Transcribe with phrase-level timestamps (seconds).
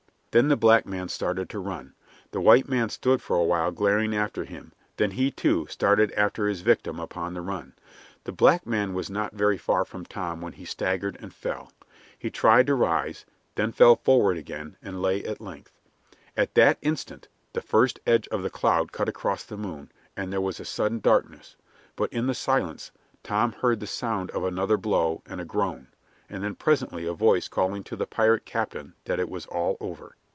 [0.33, 1.93] Then the black man started to run.
[2.31, 6.47] The white man stood for a while glaring after him; then he, too, started after
[6.47, 7.73] his victim upon the run.
[8.23, 11.73] The black man was not very far from Tom when he staggered and fell.
[12.17, 13.25] He tried to rise,
[13.55, 15.73] then fell forward again, and lay at length.
[16.37, 20.39] At that instant the first edge of the cloud cut across the moon, and there
[20.39, 21.57] was a sudden darkness;
[21.97, 22.91] but in the silence
[23.21, 25.87] Tom heard the sound of another blow and a groan,
[26.29, 30.15] and then presently a voice calling to the pirate captain that it was all over.